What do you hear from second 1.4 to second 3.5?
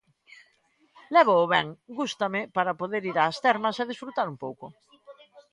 ben, gústame, para poder ir ás